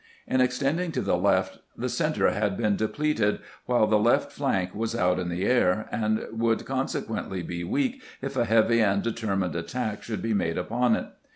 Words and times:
In 0.25 0.41
extending 0.41 0.91
to 0.93 1.01
the 1.03 1.15
left 1.15 1.59
the 1.77 1.87
center 1.87 2.31
had 2.31 2.57
been 2.57 2.75
depleted, 2.75 3.37
while 3.67 3.85
the 3.85 3.99
left 3.99 4.31
flank 4.31 4.73
was 4.73 4.95
out 4.95 5.19
in 5.19 5.29
the 5.29 5.45
air, 5.45 5.87
and 5.91 6.25
would 6.31 6.65
consequently 6.65 7.43
be 7.43 7.63
weak 7.63 8.01
if 8.19 8.35
a 8.35 8.45
heavy 8.45 8.79
and 8.81 9.03
determined 9.03 9.55
attack 9.55 10.01
should 10.01 10.23
be 10.23 10.33
made 10.33 10.57
upon 10.57 10.95
it. 10.95 11.05